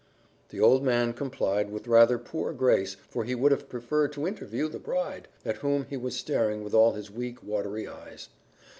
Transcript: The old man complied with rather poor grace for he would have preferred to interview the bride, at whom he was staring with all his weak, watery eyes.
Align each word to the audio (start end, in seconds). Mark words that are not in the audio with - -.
The 0.49 0.59
old 0.59 0.81
man 0.83 1.13
complied 1.13 1.69
with 1.69 1.85
rather 1.87 2.17
poor 2.17 2.53
grace 2.53 2.95
for 3.07 3.23
he 3.23 3.35
would 3.35 3.51
have 3.51 3.69
preferred 3.69 4.11
to 4.13 4.25
interview 4.25 4.67
the 4.67 4.79
bride, 4.79 5.27
at 5.45 5.57
whom 5.57 5.85
he 5.91 5.95
was 5.95 6.15
staring 6.17 6.63
with 6.63 6.73
all 6.73 6.93
his 6.93 7.11
weak, 7.11 7.43
watery 7.43 7.87
eyes. 7.87 8.29